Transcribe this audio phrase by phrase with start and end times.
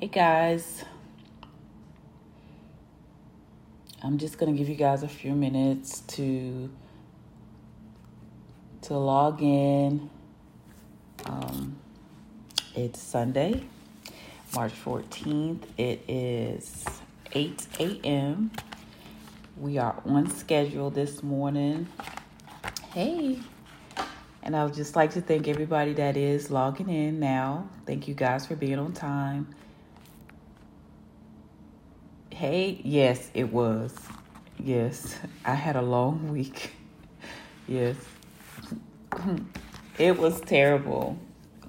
[0.00, 0.84] Hey guys,
[4.00, 6.70] I'm just gonna give you guys a few minutes to
[8.82, 10.08] to log in.
[11.24, 11.80] Um,
[12.76, 13.64] it's Sunday,
[14.54, 15.64] March 14th.
[15.76, 16.84] It is
[17.32, 18.52] 8 a.m.
[19.56, 21.88] We are on schedule this morning.
[22.92, 23.40] Hey.
[24.44, 27.68] And I would just like to thank everybody that is logging in now.
[27.84, 29.52] Thank you guys for being on time.
[32.38, 33.92] Hey, yes, it was.
[34.62, 36.70] Yes, I had a long week.
[37.66, 37.96] Yes.
[39.98, 41.18] It was terrible,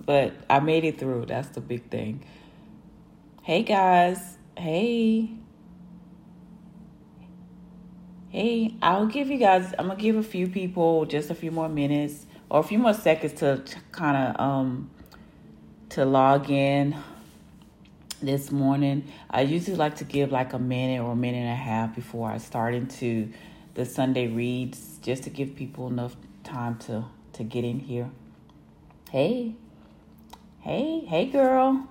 [0.05, 1.25] but I made it through.
[1.25, 2.23] That's the big thing.
[3.41, 4.37] Hey, guys.
[4.55, 5.31] Hey.
[8.29, 11.49] Hey, I'll give you guys, I'm going to give a few people just a few
[11.49, 14.91] more minutes or a few more seconds to kind of um
[15.89, 16.95] to log in
[18.21, 19.11] this morning.
[19.29, 22.29] I usually like to give like a minute or a minute and a half before
[22.29, 23.31] I start into
[23.75, 28.09] the Sunday reads, just to give people enough time to to get in here.
[29.11, 29.55] Hey,
[30.59, 31.87] hey, hey, girl.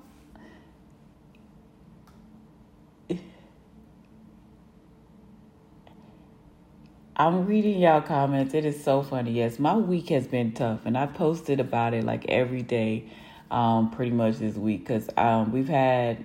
[7.16, 8.54] I'm reading y'all comments.
[8.54, 9.32] It is so funny.
[9.32, 13.06] Yes, my week has been tough, and I posted about it like every day
[13.50, 16.24] um, pretty much this week because um, we've had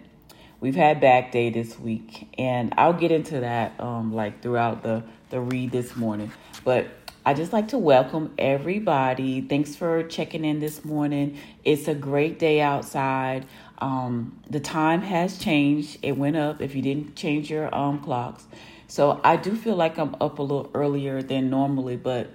[0.59, 5.03] we've had back day this week, and I'll get into that um, like throughout the
[5.29, 6.31] the read this morning.
[6.63, 6.88] But
[7.25, 9.41] I just like to welcome everybody.
[9.41, 11.38] Thanks for checking in this morning.
[11.63, 13.45] It's a great day outside.
[13.79, 15.99] Um, the time has changed.
[16.01, 16.61] It went up.
[16.61, 18.45] If you didn't change your um, clocks,
[18.88, 22.29] so I do feel like I'm up a little earlier than normally, but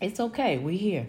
[0.00, 0.58] it's okay.
[0.58, 1.06] We're here.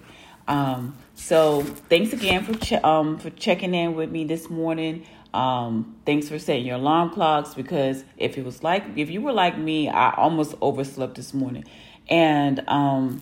[0.47, 5.05] Um, so thanks again for um, for checking in with me this morning.
[5.33, 9.31] Um, thanks for setting your alarm clocks because if it was like if you were
[9.31, 11.65] like me, I almost overslept this morning,
[12.09, 13.21] and um,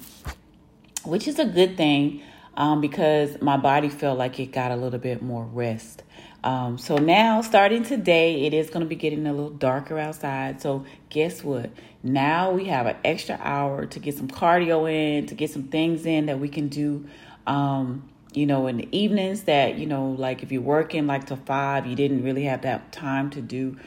[1.06, 2.22] which is a good thing
[2.58, 6.04] um, because my body felt like it got a little bit more rest.
[6.44, 10.62] Um, so now, starting today, it is going to be getting a little darker outside.
[10.62, 11.70] So guess what?
[12.02, 16.06] Now we have an extra hour to get some cardio in, to get some things
[16.06, 17.06] in that we can do.
[17.46, 21.38] Um, you know, in the evenings that you know, like if you're working like till
[21.38, 23.78] five, you didn't really have that time to do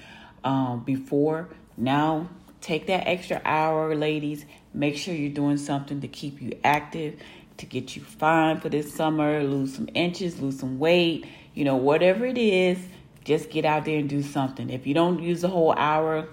[0.45, 1.49] um, before.
[1.77, 2.29] Now
[2.61, 4.45] take that extra hour, ladies.
[4.75, 7.21] Make sure you're doing something to keep you active,
[7.59, 9.43] to get you fine for this summer.
[9.45, 11.25] Lose some inches, lose some weight
[11.55, 12.79] you know, whatever it is,
[13.25, 14.71] just get out there and do something.
[14.71, 16.29] If you don't use the whole hour,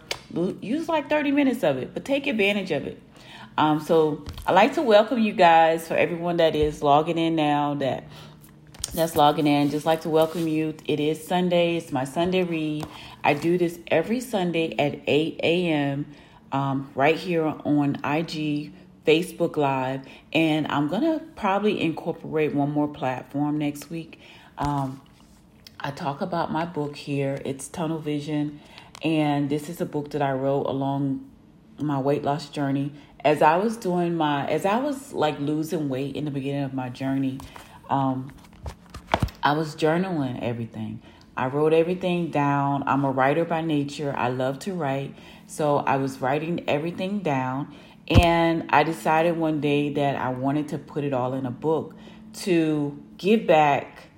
[0.61, 3.01] use like 30 minutes of it, but take advantage of it.
[3.57, 7.73] Um, so I like to welcome you guys for everyone that is logging in now
[7.75, 8.05] that
[8.93, 9.69] that's logging in.
[9.69, 10.75] Just like to welcome you.
[10.85, 11.75] It is Sunday.
[11.75, 12.87] It's my Sunday read.
[13.23, 16.05] I do this every Sunday at 8 a.m.
[16.51, 18.73] Um, right here on IG,
[19.05, 24.19] Facebook Live, and I'm gonna probably incorporate one more platform next week.
[24.57, 25.01] Um,
[25.81, 27.41] I talk about my book here.
[27.45, 28.59] It's Tunnel Vision,
[29.01, 31.25] and this is a book that I wrote along
[31.79, 32.91] my weight loss journey.
[33.23, 36.73] As I was doing my, as I was like losing weight in the beginning of
[36.73, 37.39] my journey,
[37.89, 38.33] um,
[39.41, 41.01] I was journaling everything.
[41.37, 42.83] I wrote everything down.
[42.85, 44.13] I'm a writer by nature.
[44.17, 45.15] I love to write.
[45.47, 47.73] So I was writing everything down.
[48.09, 51.95] And I decided one day that I wanted to put it all in a book
[52.41, 54.08] to give back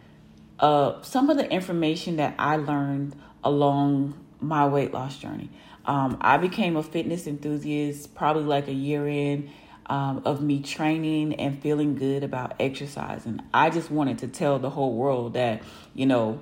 [0.61, 5.49] uh, some of the information that I learned along my weight loss journey.
[5.85, 9.49] Um, I became a fitness enthusiast probably like a year in
[9.87, 13.25] um, of me training and feeling good about exercise.
[13.25, 15.63] And I just wanted to tell the whole world that,
[15.95, 16.39] you know,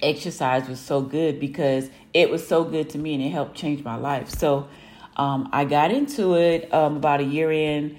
[0.00, 3.84] exercise was so good because it was so good to me and it helped change
[3.84, 4.30] my life.
[4.30, 4.68] So
[5.16, 7.98] um, I got into it um, about a year in,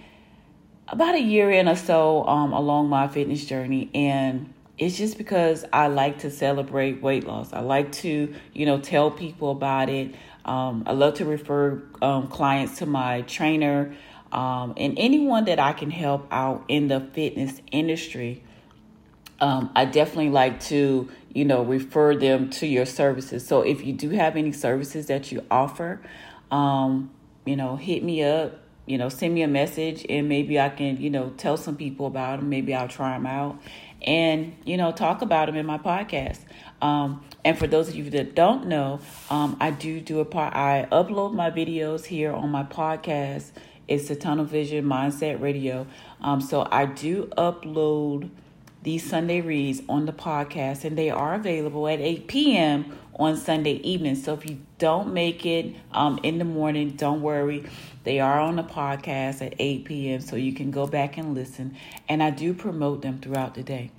[0.88, 3.90] about a year in or so um, along my fitness journey.
[3.94, 4.53] And
[4.84, 7.54] it's just because I like to celebrate weight loss.
[7.54, 10.14] I like to, you know, tell people about it.
[10.44, 13.96] Um, I love to refer um, clients to my trainer
[14.34, 18.44] um, and anyone that I can help out in the fitness industry.
[19.40, 23.48] Um, I definitely like to, you know, refer them to your services.
[23.48, 26.02] So if you do have any services that you offer,
[26.52, 27.10] um,
[27.46, 31.00] you know, hit me up you know, send me a message and maybe I can,
[31.00, 32.50] you know, tell some people about them.
[32.50, 33.62] Maybe I'll try them out
[34.04, 36.40] and you know talk about them in my podcast.
[36.82, 40.54] Um, and for those of you that don't know, um, I do do a part.
[40.54, 43.52] I upload my videos here on my podcast.
[43.88, 45.88] It's the Tunnel Vision Mindset Radio.
[46.22, 48.30] Um, so I do upload
[48.82, 52.98] these Sunday reads on the podcast, and they are available at 8 p.m.
[53.16, 54.16] on Sunday evening.
[54.16, 57.66] So if you don't make it um, in the morning, don't worry.
[58.04, 60.22] They are on the podcast at 8 p.m.
[60.22, 61.76] so you can go back and listen.
[62.10, 63.92] And I do promote them throughout the day.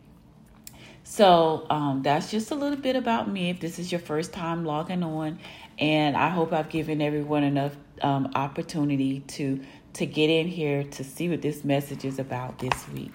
[1.04, 3.50] So um, that's just a little bit about me.
[3.50, 5.38] If this is your first time logging on,
[5.78, 9.60] and I hope I've given everyone enough um, opportunity to
[9.94, 13.12] to get in here to see what this message is about this week.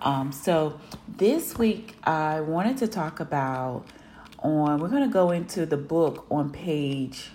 [0.00, 3.84] Um, so this week I wanted to talk about
[4.44, 4.78] on.
[4.78, 7.30] We're going to go into the book on page.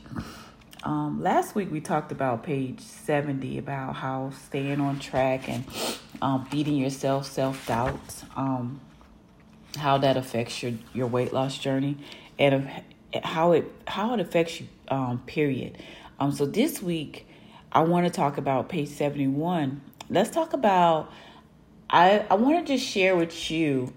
[0.84, 5.66] Um, last week we talked about page 70 about how staying on track and
[6.22, 8.24] um, beating yourself, self doubt.
[8.38, 8.80] Um,
[9.78, 11.98] how that affects your, your weight loss journey
[12.38, 12.70] and
[13.24, 15.78] how it how it affects you um, period
[16.20, 17.28] um so this week
[17.72, 21.12] i want to talk about page 71 let's talk about
[21.90, 23.94] i i want to just share with you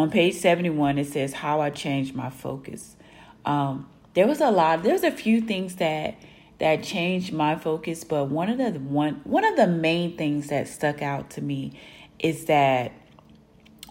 [0.00, 2.96] on page 71 it says how i changed my focus.
[3.44, 6.16] Um there was a lot there's a few things that
[6.58, 10.68] that changed my focus but one of the one one of the main things that
[10.68, 11.78] stuck out to me
[12.18, 12.92] is that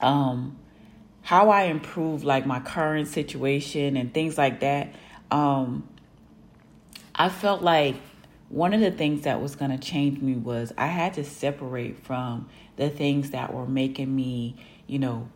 [0.02, 0.60] um
[1.30, 4.94] how I improve like my current situation and things like that,
[5.30, 5.88] um,
[7.14, 7.98] I felt like
[8.50, 12.04] one of the things that was going to change me was I had to separate
[12.04, 14.56] from the things that were making me,
[14.88, 15.30] you know,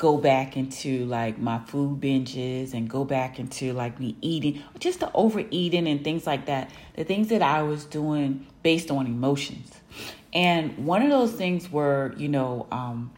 [0.00, 4.98] go back into like my food binges and go back into like me eating, just
[4.98, 6.70] the overeating and things like that.
[6.96, 9.70] The things that I was doing based on emotions.
[10.32, 13.12] And one of those things were, you know, um,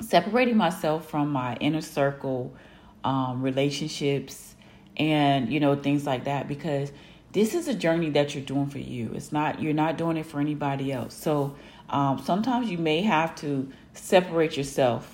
[0.00, 2.54] separating myself from my inner circle
[3.02, 4.54] um, relationships
[4.96, 6.92] and you know things like that because
[7.32, 10.24] this is a journey that you're doing for you it's not you're not doing it
[10.24, 11.54] for anybody else so
[11.90, 15.13] um, sometimes you may have to separate yourself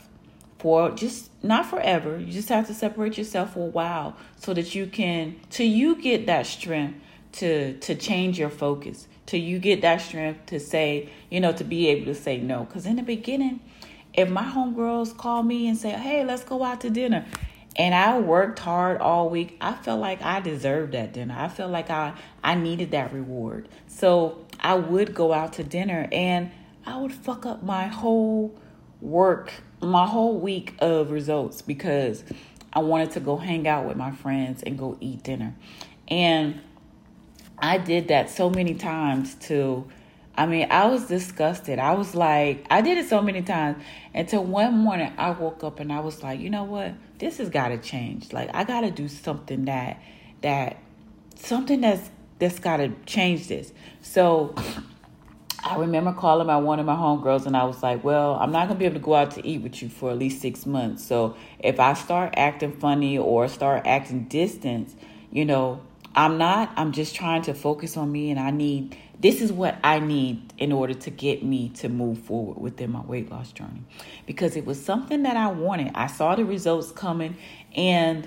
[0.61, 4.75] for just not forever you just have to separate yourself for a while so that
[4.75, 6.99] you can till you get that strength
[7.33, 11.65] to to change your focus till you get that strength to say you know to
[11.65, 13.61] be able to say no because in the beginning
[14.15, 17.25] if my homegirls call me and say, hey, let's go out to dinner,
[17.77, 21.35] and I worked hard all week, I felt like I deserved that dinner.
[21.39, 23.69] I felt like I, I needed that reward.
[23.87, 26.51] So I would go out to dinner and
[26.85, 28.59] I would fuck up my whole
[29.00, 32.25] work, my whole week of results because
[32.73, 35.55] I wanted to go hang out with my friends and go eat dinner.
[36.08, 36.61] And
[37.58, 39.87] I did that so many times to
[40.41, 41.79] I mean, I was disgusted.
[41.79, 43.82] I was like, I did it so many times
[44.14, 46.94] until one morning I woke up and I was like, you know what?
[47.19, 48.32] This has got to change.
[48.32, 50.00] Like, I got to do something that
[50.41, 50.79] that
[51.35, 53.73] something that's that's got to change this.
[54.00, 54.55] So
[55.62, 58.69] I remember calling my one of my homegirls and I was like, well, I'm not
[58.69, 61.05] gonna be able to go out to eat with you for at least six months.
[61.05, 64.95] So if I start acting funny or start acting distant,
[65.31, 65.81] you know,
[66.15, 66.73] I'm not.
[66.77, 70.53] I'm just trying to focus on me, and I need this is what I need
[70.59, 73.83] in order to get me to move forward within my weight loss journey
[74.27, 75.93] because it was something that I wanted.
[75.95, 77.37] I saw the results coming,
[77.77, 78.27] and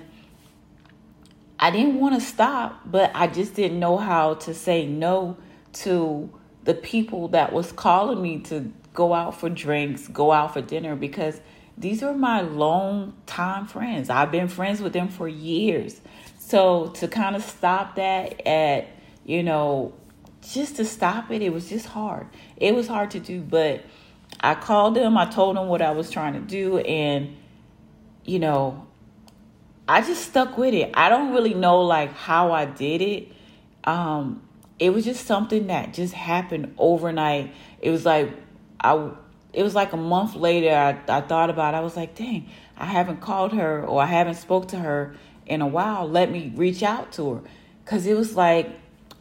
[1.58, 5.36] I didn't want to stop, but I just didn't know how to say no
[5.74, 6.30] to
[6.64, 10.96] the people that was calling me to go out for drinks, go out for dinner
[10.96, 11.40] because
[11.76, 14.08] these are my long time friends.
[14.08, 16.00] I've been friends with them for years.
[16.38, 18.88] So to kind of stop that at,
[19.24, 19.94] you know,
[20.42, 22.26] just to stop it, it was just hard.
[22.56, 23.84] It was hard to do, but
[24.40, 27.36] I called them, I told them what I was trying to do, and,
[28.24, 28.86] you know,
[29.88, 30.90] I just stuck with it.
[30.94, 33.32] I don't really know like how I did it.
[33.84, 34.43] Um,
[34.78, 37.54] it was just something that just happened overnight.
[37.80, 38.30] It was like
[38.80, 39.10] I
[39.52, 41.76] it was like a month later I, I thought about it.
[41.76, 45.14] I was like, dang, I haven't called her or I haven't spoke to her
[45.46, 47.40] in a while, let me reach out to her.
[47.84, 48.70] Cause it was like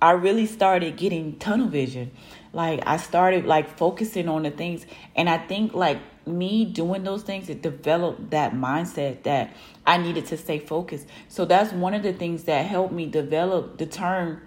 [0.01, 2.11] I really started getting tunnel vision.
[2.51, 7.23] Like I started like focusing on the things and I think like me doing those
[7.23, 9.53] things it developed that mindset that
[9.85, 11.07] I needed to stay focused.
[11.27, 14.41] So that's one of the things that helped me develop the term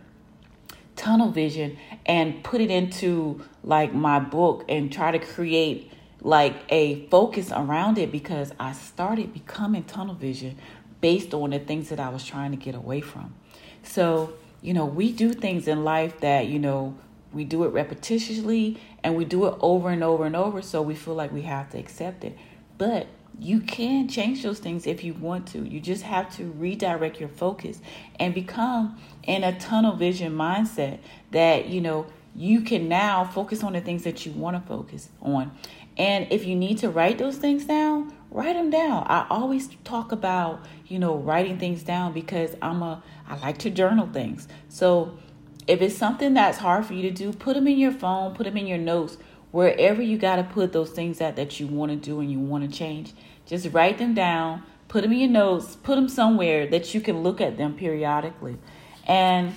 [0.96, 7.06] tunnel vision and put it into like my book and try to create like a
[7.06, 10.58] focus around it because I started becoming tunnel vision
[11.00, 13.34] based on the things that I was trying to get away from.
[13.82, 16.96] So, you know, we do things in life that, you know,
[17.32, 20.62] we do it repetitiously and we do it over and over and over.
[20.62, 22.36] So we feel like we have to accept it.
[22.78, 23.06] But
[23.38, 25.66] you can change those things if you want to.
[25.66, 27.80] You just have to redirect your focus
[28.18, 30.98] and become in a tunnel vision mindset
[31.32, 35.08] that, you know, you can now focus on the things that you want to focus
[35.20, 35.50] on.
[35.96, 39.06] And if you need to write those things down, write them down.
[39.08, 43.70] I always talk about, you know, writing things down because I'm a I like to
[43.70, 44.46] journal things.
[44.68, 45.18] So
[45.66, 48.44] if it's something that's hard for you to do, put them in your phone, put
[48.44, 49.16] them in your notes,
[49.56, 52.38] wherever you got to put those things at that you want to do and you
[52.38, 53.14] want to change.
[53.46, 57.22] Just write them down, put them in your notes, put them somewhere that you can
[57.22, 58.58] look at them periodically.
[59.06, 59.56] And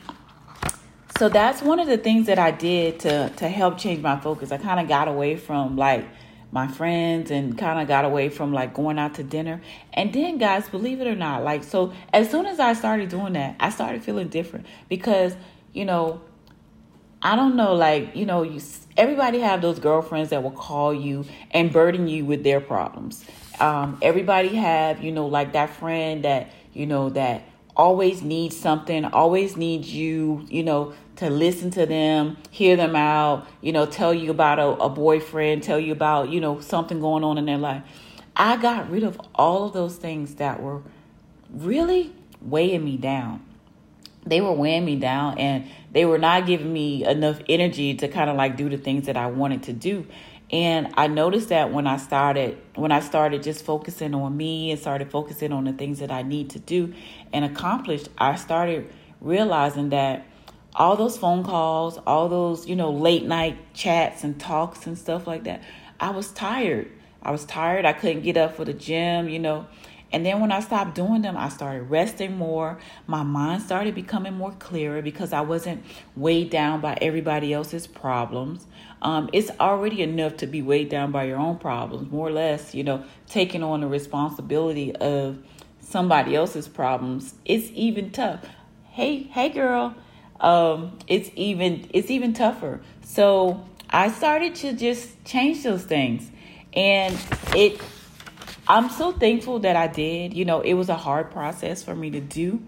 [1.18, 4.54] so that's one of the things that I did to to help change my focus.
[4.54, 6.08] I kind of got away from like
[6.50, 9.62] my friends and kind of got away from like going out to dinner.
[9.92, 13.34] And then, guys, believe it or not, like, so as soon as I started doing
[13.34, 15.36] that, I started feeling different because,
[15.74, 16.22] you know,
[17.22, 18.62] I don't know, like, you know, you
[18.96, 23.26] everybody have those girlfriends that will call you and burden you with their problems.
[23.60, 27.44] Um, everybody have, you know, like that friend that, you know, that
[27.76, 33.48] always needs something, always needs you, you know, to listen to them, hear them out,
[33.62, 37.24] you know, tell you about a, a boyfriend, tell you about, you know, something going
[37.24, 37.84] on in their life.
[38.36, 40.82] I got rid of all of those things that were
[41.52, 43.46] really weighing me down.
[44.26, 48.30] They were weighing me down and they were not giving me enough energy to kind
[48.30, 50.06] of like do the things that I wanted to do.
[50.52, 54.80] And I noticed that when I started when I started just focusing on me and
[54.80, 56.94] started focusing on the things that I need to do
[57.32, 58.92] and accomplish, I started
[59.22, 60.26] realizing that
[60.76, 65.28] all those phone calls, all those, you know, late night chats and talks and stuff
[65.28, 65.62] like that,
[66.00, 66.92] I was tired.
[67.22, 67.86] I was tired.
[67.86, 69.68] I couldn't get up for the gym, you know.
[70.12, 72.80] And then when I stopped doing them, I started resting more.
[73.06, 75.84] My mind started becoming more clearer because I wasn't
[76.16, 78.66] weighed down by everybody else's problems.
[79.02, 82.74] Um, it's already enough to be weighed down by your own problems, more or less,
[82.74, 85.38] you know, taking on the responsibility of
[85.80, 87.36] somebody else's problems.
[87.46, 88.46] It's even tough.
[88.90, 89.96] Hey, hey, girl,
[90.40, 92.82] um, it's even it's even tougher.
[93.04, 96.30] So I started to just change those things,
[96.74, 97.18] and
[97.56, 97.80] it.
[98.70, 100.36] I'm so thankful that I did.
[100.36, 102.62] You know, it was a hard process for me to do,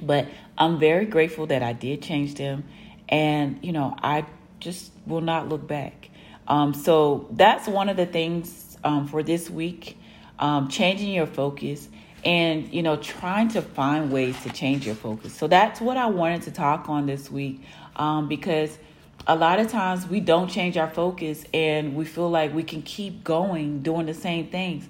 [0.00, 0.26] but
[0.58, 2.64] I'm very grateful that I did change them,
[3.08, 4.26] and you know, I
[4.58, 6.10] just will not look back.
[6.48, 9.96] Um, so that's one of the things um, for this week.
[10.40, 11.88] Um, changing your focus
[12.24, 16.06] and you know trying to find ways to change your focus so that's what i
[16.06, 17.60] wanted to talk on this week
[17.96, 18.78] um, because
[19.26, 22.82] a lot of times we don't change our focus and we feel like we can
[22.82, 24.88] keep going doing the same things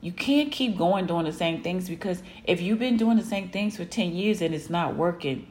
[0.00, 3.48] you can't keep going doing the same things because if you've been doing the same
[3.48, 5.46] things for 10 years and it's not working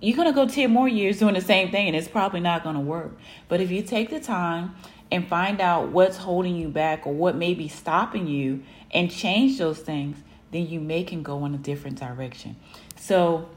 [0.00, 2.62] you're going to go 10 more years doing the same thing and it's probably not
[2.62, 3.16] going to work
[3.48, 4.74] but if you take the time
[5.10, 9.58] and find out what's holding you back or what may be stopping you and change
[9.58, 10.16] those things,
[10.50, 12.56] then you may can go in a different direction.
[12.96, 13.48] So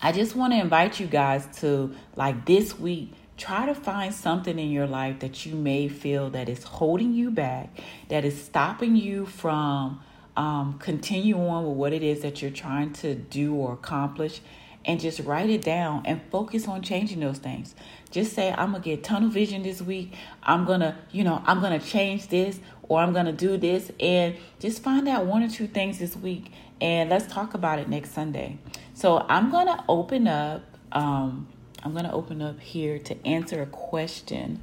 [0.00, 4.58] I just want to invite you guys to like this week try to find something
[4.58, 7.78] in your life that you may feel that is holding you back,
[8.08, 10.00] that is stopping you from
[10.36, 14.40] um, on with what it is that you're trying to do or accomplish
[14.84, 17.74] and just write it down and focus on changing those things.
[18.10, 20.14] Just say, I'm gonna get tunnel vision this week.
[20.42, 23.90] I'm gonna, you know, I'm gonna change this or I'm gonna do this.
[23.98, 27.88] And just find out one or two things this week and let's talk about it
[27.88, 28.58] next Sunday.
[28.94, 30.62] So I'm gonna open up,
[30.92, 31.48] um,
[31.86, 34.60] I'm gonna open up here to answer a question.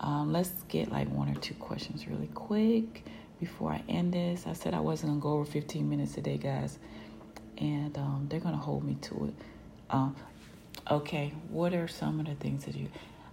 [0.00, 3.04] Um, let's get like one or two questions really quick
[3.38, 4.46] before I end this.
[4.46, 6.78] I said I wasn't gonna go over 15 minutes today, guys
[7.60, 9.34] and um, they're going to hold me to it.
[9.90, 10.16] Um,
[10.90, 12.88] okay, what are some of the things that you?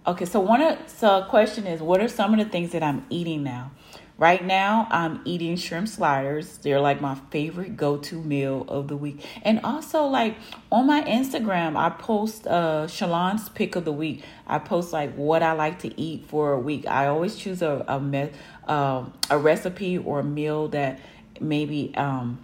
[0.06, 3.04] Okay, so one of so question is, what are some of the things that I'm
[3.10, 3.70] eating now?
[4.18, 6.56] Right now, I'm eating shrimp sliders.
[6.58, 9.22] They're like my favorite go-to meal of the week.
[9.42, 10.36] And also, like
[10.72, 14.24] on my Instagram, I post uh Shalon's pick of the week.
[14.46, 16.86] I post like what I like to eat for a week.
[16.86, 18.30] I always choose a a, me,
[18.66, 20.98] uh, a recipe or a meal that
[21.38, 22.38] maybe um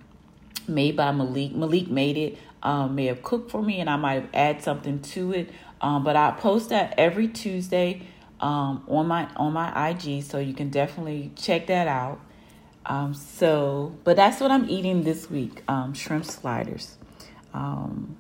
[0.68, 1.54] made by Malik.
[1.54, 5.00] Malik made it, um, may have cooked for me, and I might have add something
[5.00, 5.50] to it.
[5.80, 8.02] Um, but I post that every Tuesday
[8.42, 12.20] um, on my on my IG, so you can definitely check that out.
[12.84, 16.98] Um, so, but that's what I'm eating this week: um, shrimp sliders,
[17.54, 18.16] um,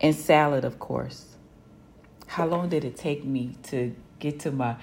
[0.00, 1.36] and salad, of course.
[2.26, 4.76] How long did it take me to get to my?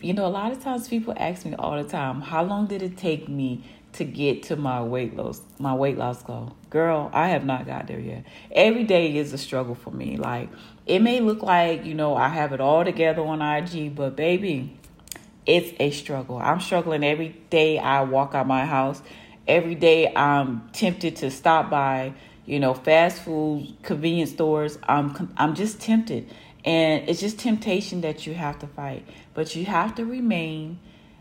[0.00, 2.82] You know, a lot of times people ask me all the time, how long did
[2.82, 3.64] it take me
[3.98, 6.56] to get to my weight loss my weight loss goal.
[6.70, 8.24] Girl, I have not got there yet.
[8.50, 10.16] Every day is a struggle for me.
[10.16, 10.48] Like
[10.86, 14.76] it may look like, you know, I have it all together on IG, but baby,
[15.46, 16.38] it's a struggle.
[16.38, 19.02] I'm struggling every day I walk out my house.
[19.46, 22.12] Every day I'm tempted to stop by,
[22.44, 24.78] you know, fast food convenience stores.
[24.88, 26.30] I'm I'm just tempted.
[26.64, 29.06] And it's just temptation that you have to fight.
[29.32, 30.78] But you have to remain,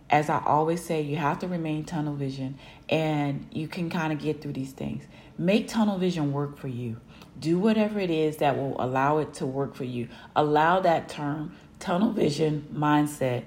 [0.10, 2.58] as I always say, you have to remain tunnel vision
[2.90, 5.04] and you can kind of get through these things.
[5.38, 6.98] Make tunnel vision work for you.
[7.40, 10.08] Do whatever it is that will allow it to work for you.
[10.36, 13.44] Allow that term, tunnel vision mindset,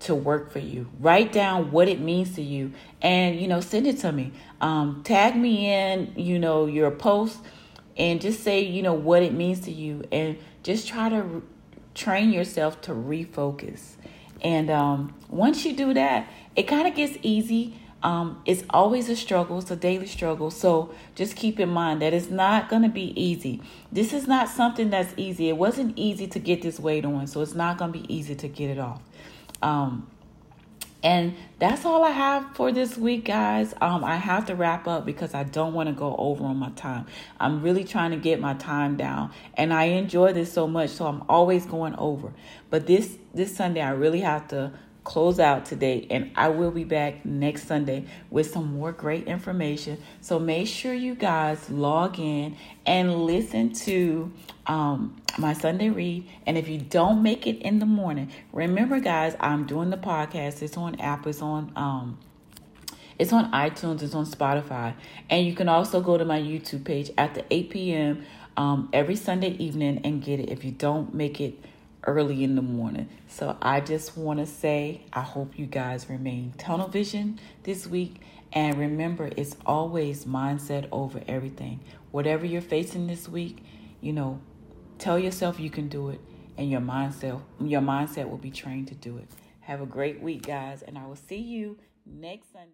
[0.00, 0.88] to work for you.
[1.00, 2.72] Write down what it means to you
[3.02, 4.32] and, you know, send it to me.
[4.60, 7.38] Um, tag me in, you know, your post
[7.96, 11.42] and just say, you know, what it means to you and just try to re-
[11.94, 13.96] train yourself to refocus.
[14.42, 17.78] And um, once you do that, it kind of gets easy.
[18.02, 20.50] Um, it's always a struggle, it's a daily struggle.
[20.50, 23.60] So just keep in mind that it's not going to be easy.
[23.90, 25.48] This is not something that's easy.
[25.48, 28.34] It wasn't easy to get this weight on, so it's not going to be easy
[28.36, 29.02] to get it off.
[29.62, 30.06] Um,
[31.02, 33.74] and that's all I have for this week, guys.
[33.80, 36.70] Um, I have to wrap up because I don't want to go over on my
[36.70, 37.06] time.
[37.38, 41.06] I'm really trying to get my time down, and I enjoy this so much, so
[41.06, 42.32] I'm always going over.
[42.70, 44.72] But this this Sunday, I really have to
[45.06, 50.02] close out today, and I will be back next Sunday with some more great information.
[50.20, 54.32] So make sure you guys log in and listen to
[54.66, 56.28] um, my Sunday read.
[56.44, 60.60] And if you don't make it in the morning, remember, guys, I'm doing the podcast.
[60.60, 61.30] It's on Apple.
[61.30, 62.18] It's on um,
[63.16, 64.02] it's on iTunes.
[64.02, 64.92] It's on Spotify,
[65.30, 68.24] and you can also go to my YouTube page at the 8 p.m.
[68.56, 70.50] Um, every Sunday evening and get it.
[70.50, 71.62] If you don't make it
[72.06, 73.08] early in the morning.
[73.28, 78.20] So I just want to say I hope you guys remain tunnel vision this week.
[78.52, 81.80] And remember, it's always mindset over everything.
[82.12, 83.62] Whatever you're facing this week,
[84.00, 84.40] you know,
[84.98, 86.20] tell yourself you can do it,
[86.56, 89.28] and your mindset your mindset will be trained to do it.
[89.60, 92.70] Have a great week, guys, and I will see you next Sunday.